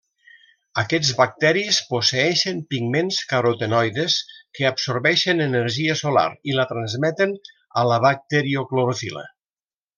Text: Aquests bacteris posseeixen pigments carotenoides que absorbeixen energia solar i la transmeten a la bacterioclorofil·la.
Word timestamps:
Aquests 0.81 1.09
bacteris 1.17 1.77
posseeixen 1.89 2.63
pigments 2.73 3.19
carotenoides 3.33 4.17
que 4.59 4.67
absorbeixen 4.71 5.47
energia 5.47 5.99
solar 6.03 6.27
i 6.53 6.59
la 6.61 6.69
transmeten 6.75 7.39
a 7.83 7.89
la 7.93 8.05
bacterioclorofil·la. 8.11 9.29